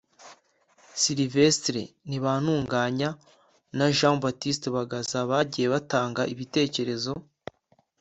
Sylvestre 1.01 1.81
Ntibantunganya 2.07 3.09
na 3.77 3.85
Jean 3.97 4.15
Baptiste 4.23 4.67
Bagaza 4.75 5.19
bagiye 5.31 5.67
batanga 5.73 6.21
ibitekerezo 6.33 7.13